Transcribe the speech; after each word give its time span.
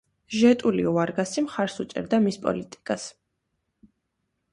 ჟეტულიუ 0.35 0.93
ვარგასი 0.95 1.43
მხარს 1.47 1.75
უჭერდა 1.83 2.21
მის 2.23 2.39
პოლიტიკას. 2.47 3.07